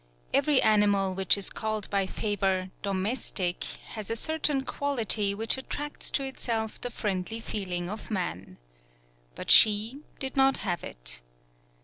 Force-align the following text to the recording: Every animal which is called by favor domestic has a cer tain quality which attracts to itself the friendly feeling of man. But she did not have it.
Every 0.33 0.59
animal 0.63 1.13
which 1.13 1.37
is 1.37 1.51
called 1.51 1.87
by 1.91 2.07
favor 2.07 2.71
domestic 2.81 3.63
has 3.89 4.09
a 4.09 4.15
cer 4.15 4.39
tain 4.39 4.61
quality 4.63 5.35
which 5.35 5.59
attracts 5.59 6.09
to 6.17 6.23
itself 6.23 6.81
the 6.81 6.89
friendly 6.89 7.39
feeling 7.39 7.87
of 7.87 8.09
man. 8.09 8.57
But 9.35 9.51
she 9.51 9.99
did 10.17 10.35
not 10.35 10.57
have 10.65 10.83
it. 10.83 11.21